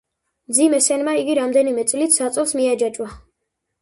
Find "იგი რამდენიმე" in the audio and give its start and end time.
1.21-1.85